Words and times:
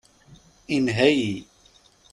Inha-yi. 0.75 1.31